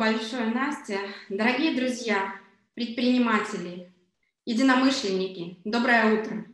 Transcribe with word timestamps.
большое, 0.00 0.46
Настя. 0.46 0.98
Дорогие 1.28 1.76
друзья, 1.76 2.34
предприниматели, 2.72 3.92
единомышленники, 4.46 5.58
доброе 5.64 6.18
утро. 6.18 6.46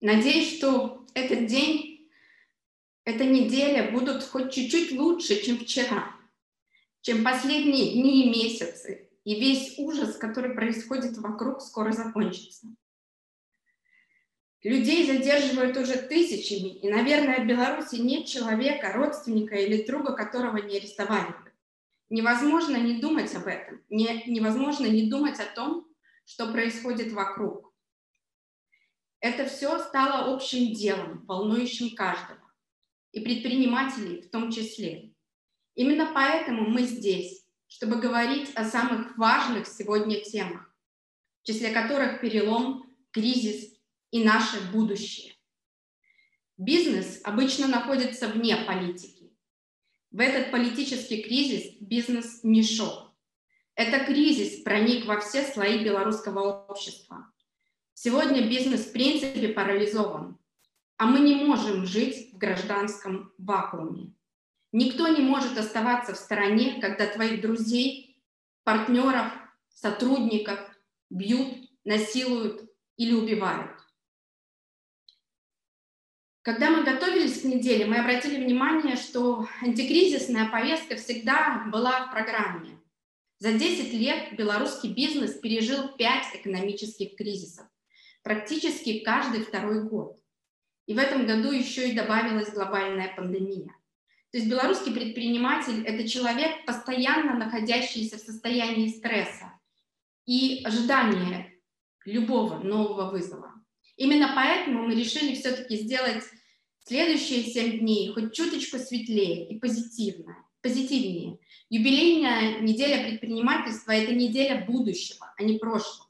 Надеюсь, 0.00 0.56
что 0.56 1.06
этот 1.12 1.44
день, 1.44 2.10
эта 3.04 3.26
неделя 3.26 3.92
будут 3.92 4.24
хоть 4.24 4.54
чуть-чуть 4.54 4.92
лучше, 4.92 5.42
чем 5.44 5.58
вчера, 5.58 6.16
чем 7.02 7.22
последние 7.22 7.92
дни 7.92 8.24
и 8.24 8.30
месяцы, 8.30 9.10
и 9.24 9.38
весь 9.38 9.78
ужас, 9.78 10.16
который 10.16 10.54
происходит 10.54 11.18
вокруг, 11.18 11.60
скоро 11.60 11.92
закончится. 11.92 12.68
Людей 14.64 15.06
задерживают 15.06 15.76
уже 15.76 15.96
тысячами, 15.96 16.70
и, 16.70 16.88
наверное, 16.88 17.44
в 17.44 17.46
Беларуси 17.46 17.96
нет 17.96 18.24
человека, 18.24 18.94
родственника 18.94 19.56
или 19.56 19.82
друга, 19.82 20.14
которого 20.14 20.56
не 20.56 20.78
арестовали 20.78 21.32
бы. 21.32 21.52
Невозможно 22.08 22.76
не 22.76 22.98
думать 22.98 23.34
об 23.34 23.46
этом, 23.46 23.82
не, 23.90 24.24
невозможно 24.26 24.86
не 24.86 25.10
думать 25.10 25.38
о 25.38 25.54
том, 25.54 25.86
что 26.24 26.50
происходит 26.50 27.12
вокруг. 27.12 27.74
Это 29.20 29.44
все 29.44 29.78
стало 29.80 30.34
общим 30.34 30.72
делом, 30.72 31.26
волнующим 31.26 31.94
каждого, 31.94 32.40
и 33.12 33.20
предпринимателей 33.20 34.22
в 34.22 34.30
том 34.30 34.50
числе. 34.50 35.12
Именно 35.74 36.10
поэтому 36.14 36.70
мы 36.70 36.84
здесь, 36.84 37.44
чтобы 37.66 37.96
говорить 37.96 38.50
о 38.54 38.64
самых 38.64 39.18
важных 39.18 39.66
сегодня 39.66 40.22
темах, 40.22 40.74
в 41.42 41.46
числе 41.46 41.70
которых 41.70 42.22
перелом, 42.22 42.90
кризис 43.10 43.73
и 44.14 44.22
наше 44.22 44.60
будущее. 44.70 45.34
Бизнес 46.56 47.20
обычно 47.24 47.66
находится 47.66 48.28
вне 48.28 48.56
политики. 48.58 49.36
В 50.12 50.20
этот 50.20 50.52
политический 50.52 51.20
кризис 51.20 51.74
бизнес 51.80 52.44
не 52.44 52.62
шел. 52.62 53.12
Это 53.74 54.04
кризис 54.04 54.62
проник 54.62 55.06
во 55.06 55.18
все 55.18 55.42
слои 55.42 55.82
белорусского 55.82 56.64
общества. 56.68 57.32
Сегодня 57.94 58.48
бизнес 58.48 58.82
в 58.82 58.92
принципе 58.92 59.48
парализован, 59.48 60.38
а 60.96 61.06
мы 61.06 61.18
не 61.18 61.34
можем 61.34 61.84
жить 61.84 62.32
в 62.32 62.38
гражданском 62.38 63.32
вакууме. 63.36 64.14
Никто 64.70 65.08
не 65.08 65.22
может 65.22 65.58
оставаться 65.58 66.14
в 66.14 66.18
стороне, 66.18 66.80
когда 66.80 67.08
твоих 67.08 67.40
друзей, 67.40 68.22
партнеров, 68.62 69.26
сотрудников 69.70 70.60
бьют, 71.10 71.68
насилуют 71.84 72.70
или 72.96 73.12
убивают. 73.12 73.73
Когда 76.44 76.68
мы 76.68 76.84
готовились 76.84 77.40
к 77.40 77.44
неделе, 77.44 77.86
мы 77.86 77.96
обратили 77.96 78.44
внимание, 78.44 78.96
что 78.96 79.48
антикризисная 79.62 80.50
повестка 80.50 80.96
всегда 80.96 81.64
была 81.72 82.06
в 82.06 82.10
программе. 82.10 82.78
За 83.38 83.54
10 83.54 83.94
лет 83.94 84.36
белорусский 84.36 84.92
бизнес 84.92 85.38
пережил 85.38 85.96
5 85.96 86.34
экономических 86.34 87.16
кризисов, 87.16 87.66
практически 88.22 88.98
каждый 88.98 89.42
второй 89.42 89.84
год. 89.88 90.20
И 90.84 90.92
в 90.92 90.98
этом 90.98 91.26
году 91.26 91.50
еще 91.50 91.88
и 91.88 91.96
добавилась 91.96 92.52
глобальная 92.52 93.14
пандемия. 93.16 93.74
То 94.30 94.36
есть 94.36 94.46
белорусский 94.46 94.92
предприниматель– 94.92 95.82
это 95.86 96.06
человек, 96.06 96.66
постоянно 96.66 97.38
находящийся 97.38 98.18
в 98.18 98.20
состоянии 98.20 98.88
стресса 98.88 99.50
и 100.26 100.62
ожидания 100.62 101.54
любого 102.04 102.58
нового 102.58 103.10
вызова. 103.10 103.53
Именно 103.96 104.32
поэтому 104.34 104.86
мы 104.86 104.94
решили 104.94 105.34
все-таки 105.34 105.76
сделать 105.76 106.24
следующие 106.84 107.44
семь 107.44 107.78
дней 107.78 108.12
хоть 108.12 108.34
чуточку 108.34 108.78
светлее 108.78 109.48
и 109.48 109.58
позитивно, 109.58 110.36
позитивнее. 110.62 111.38
Юбилейная 111.70 112.60
неделя 112.60 113.04
предпринимательства– 113.08 113.92
это 113.92 114.14
неделя 114.14 114.64
будущего, 114.64 115.32
а 115.36 115.42
не 115.42 115.58
прошлого. 115.58 116.08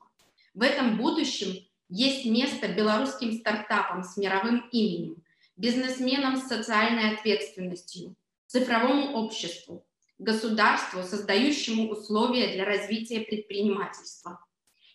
В 0.55 0.62
этом 0.62 0.96
будущем 0.96 1.66
есть 1.88 2.24
место 2.24 2.68
белорусским 2.68 3.33
стартапам 3.33 4.02
с 4.02 4.16
мировым 4.16 4.68
именем, 4.72 5.22
бизнесменам 5.56 6.36
с 6.36 6.48
социальной 6.48 7.14
ответственностью, 7.14 8.16
цифровому 8.46 9.14
обществу, 9.14 9.84
государству, 10.18 11.02
создающему 11.02 11.90
условия 11.90 12.55
для 12.55 12.64
развития 12.64 13.20
предпринимательства 13.20 14.45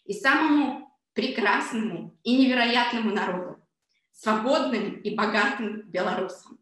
и 0.06 0.14
самому 0.14 0.89
прекрасному 1.14 2.18
и 2.24 2.38
невероятному 2.38 3.12
народу, 3.12 3.62
свободным 4.12 5.02
и 5.02 5.16
богатым 5.16 5.82
белорусам. 5.84 6.60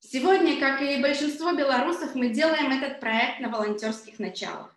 Сегодня, 0.00 0.58
как 0.58 0.82
и 0.82 1.00
большинство 1.00 1.52
белорусов, 1.52 2.14
мы 2.14 2.30
делаем 2.30 2.72
этот 2.72 3.00
проект 3.00 3.40
на 3.40 3.48
волонтерских 3.48 4.18
началах. 4.18 4.74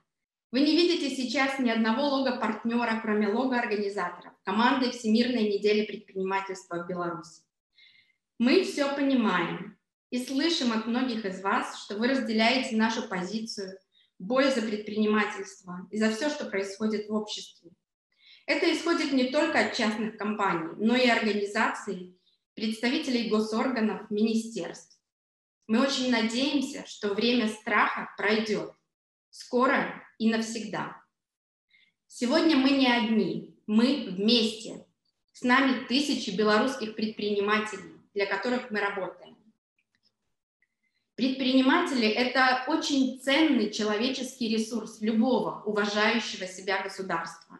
Вы 0.52 0.60
не 0.60 0.76
видите 0.78 1.10
сейчас 1.10 1.58
ни 1.58 1.72
одного 1.72 2.04
лого-партнера, 2.04 3.00
кроме 3.02 3.28
лого-организаторов, 3.28 4.34
команды 4.44 4.92
Всемирной 4.92 5.50
недели 5.50 5.86
предпринимательства 5.86 6.84
в 6.84 6.88
Беларуси. 6.88 7.42
Мы 8.38 8.64
все 8.64 8.94
понимаем 8.96 9.80
и 10.12 10.24
слышим 10.24 10.72
от 10.72 10.86
многих 10.86 11.26
из 11.26 11.42
вас, 11.42 11.84
что 11.84 11.98
вы 11.98 12.10
разделяете 12.10 12.76
нашу 12.76 13.08
позицию, 13.08 13.80
боль 14.20 14.52
за 14.52 14.62
предпринимательство 14.62 15.88
и 15.90 15.98
за 15.98 16.12
все, 16.12 16.30
что 16.30 16.46
происходит 16.46 17.10
в 17.10 17.14
обществе. 17.16 17.72
Это 18.46 18.72
исходит 18.74 19.14
не 19.14 19.30
только 19.30 19.60
от 19.60 19.74
частных 19.74 20.18
компаний, 20.18 20.74
но 20.78 20.96
и 20.96 21.08
организаций, 21.08 22.18
представителей 22.56 23.30
госорганов, 23.30 24.10
министерств. 24.12 25.00
Мы 25.68 25.82
очень 25.82 26.12
надеемся, 26.12 26.86
что 26.86 27.14
время 27.14 27.48
страха 27.48 28.14
пройдет 28.18 28.74
скоро 29.30 30.04
и 30.18 30.30
навсегда. 30.30 31.02
Сегодня 32.08 32.58
мы 32.58 32.72
не 32.72 32.88
одни, 32.88 33.58
мы 33.66 34.08
вместе. 34.10 34.86
С 35.32 35.42
нами 35.42 35.86
тысячи 35.86 36.30
белорусских 36.30 36.96
предпринимателей, 36.96 37.98
для 38.14 38.26
которых 38.26 38.70
мы 38.70 38.80
работаем. 38.80 39.38
Предприниматели– 41.16 42.08
это 42.10 42.66
очень 42.68 43.20
ценный 43.22 43.72
человеческий 43.72 44.50
ресурс 44.50 45.00
любого 45.00 45.64
уважающего 45.64 46.46
себя 46.46 46.84
государства. 46.84 47.60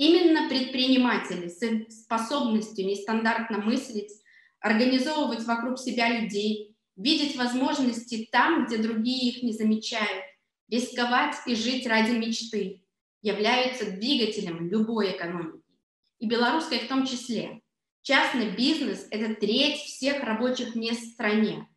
Именно 0.00 0.48
предприниматели 0.48 1.48
с 1.48 2.04
способностью 2.04 2.86
нестандартно 2.86 3.58
мыслить, 3.58 4.10
организовывать 4.58 5.44
вокруг 5.44 5.78
себя 5.78 6.08
людей, 6.08 6.74
видеть 6.96 7.36
возможности 7.36 8.26
там, 8.32 8.64
где 8.64 8.78
другие 8.78 9.30
их 9.30 9.42
не 9.42 9.52
замечают, 9.52 10.24
рисковать 10.70 11.36
и 11.44 11.54
жить 11.54 11.86
ради 11.86 12.12
мечты, 12.12 12.82
являются 13.20 13.90
двигателем 13.90 14.70
любой 14.70 15.10
экономики, 15.10 15.68
и 16.18 16.26
белорусской 16.26 16.78
в 16.78 16.88
том 16.88 17.04
числе. 17.04 17.60
Частный 18.00 18.56
бизнес– 18.56 19.06
это 19.10 19.34
треть 19.34 19.80
всех 19.80 20.22
рабочих 20.22 20.74
мест 20.76 21.02
в 21.02 21.12
стране. 21.12 21.68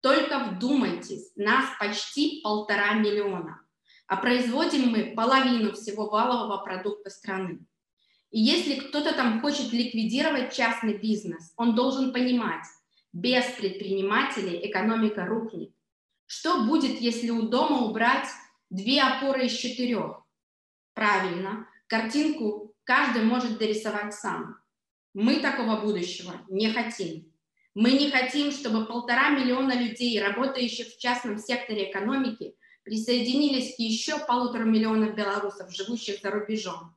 Только 0.00 0.50
вдумайтесь, 0.50 1.30
нас 1.36 1.66
почти 1.78 2.40
полтора 2.42 2.94
миллиона, 2.94 3.62
а 4.08 4.16
производим 4.16 4.88
мы 4.88 5.12
половину 5.14 5.72
всего 5.74 6.08
валового 6.08 6.64
продукта 6.64 7.10
страны. 7.10 7.60
И 8.30 8.40
если 8.40 8.80
кто-то 8.80 9.14
там 9.14 9.40
хочет 9.40 9.72
ликвидировать 9.72 10.54
частный 10.54 10.98
бизнес, 10.98 11.52
он 11.56 11.74
должен 11.74 12.12
понимать, 12.12 12.64
без 13.12 13.44
предпринимателей 13.52 14.60
экономика 14.66 15.24
рухнет. 15.24 15.72
Что 16.26 16.64
будет, 16.64 17.00
если 17.00 17.30
у 17.30 17.48
дома 17.48 17.86
убрать 17.86 18.28
две 18.70 19.02
опоры 19.02 19.46
из 19.46 19.52
четырех? 19.52 20.22
Правильно, 20.94 21.66
картинку 21.86 22.74
каждый 22.84 23.22
может 23.22 23.58
дорисовать 23.58 24.14
сам. 24.14 24.56
Мы 25.14 25.40
такого 25.40 25.80
будущего 25.80 26.34
не 26.48 26.70
хотим. 26.70 27.32
Мы 27.74 27.92
не 27.92 28.10
хотим, 28.10 28.50
чтобы 28.52 28.86
полтора 28.86 29.30
миллиона 29.30 29.72
людей, 29.72 30.20
работающих 30.20 30.88
в 30.88 30.98
частном 30.98 31.38
секторе 31.38 31.90
экономики, 31.90 32.57
присоединились 32.88 33.78
еще 33.78 34.18
полутора 34.18 34.64
миллионам 34.64 35.14
белорусов, 35.14 35.74
живущих 35.74 36.20
за 36.22 36.30
рубежом. 36.30 36.94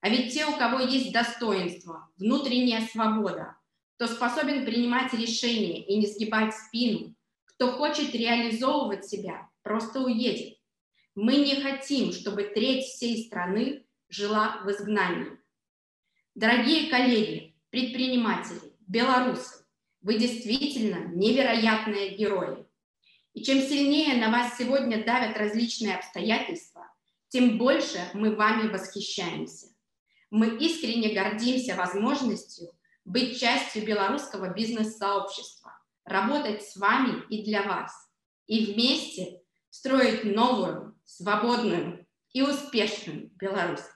А 0.00 0.08
ведь 0.08 0.32
те, 0.32 0.46
у 0.46 0.56
кого 0.56 0.80
есть 0.80 1.12
достоинство, 1.12 2.08
внутренняя 2.16 2.86
свобода, 2.86 3.56
кто 3.96 4.06
способен 4.06 4.64
принимать 4.64 5.12
решения 5.12 5.84
и 5.84 5.98
не 5.98 6.06
сгибать 6.06 6.54
спину, 6.54 7.14
кто 7.44 7.72
хочет 7.72 8.14
реализовывать 8.14 9.04
себя, 9.04 9.50
просто 9.62 10.00
уедет. 10.00 10.56
Мы 11.14 11.36
не 11.36 11.60
хотим, 11.60 12.12
чтобы 12.12 12.44
треть 12.44 12.86
всей 12.86 13.26
страны 13.26 13.84
жила 14.08 14.62
в 14.64 14.70
изгнании. 14.70 15.38
Дорогие 16.34 16.88
коллеги, 16.88 17.54
предприниматели, 17.68 18.72
белорусы, 18.86 19.66
вы 20.00 20.18
действительно 20.18 21.14
невероятные 21.14 22.16
герои. 22.16 22.64
И 23.32 23.42
чем 23.42 23.60
сильнее 23.60 24.16
на 24.16 24.30
вас 24.30 24.56
сегодня 24.58 25.04
давят 25.04 25.36
различные 25.36 25.96
обстоятельства, 25.96 26.90
тем 27.28 27.58
больше 27.58 28.10
мы 28.12 28.34
вами 28.34 28.68
восхищаемся. 28.68 29.68
Мы 30.30 30.56
искренне 30.58 31.14
гордимся 31.14 31.76
возможностью 31.76 32.70
быть 33.04 33.40
частью 33.40 33.84
белорусского 33.84 34.52
бизнес-сообщества, 34.52 35.72
работать 36.04 36.62
с 36.62 36.76
вами 36.76 37.22
и 37.28 37.44
для 37.44 37.62
вас. 37.62 37.92
и 38.46 38.72
вместе 38.72 39.40
строить 39.70 40.24
новую, 40.24 40.98
свободную 41.04 42.04
и 42.32 42.42
успешную 42.42 43.30
Беларусь. 43.36 43.86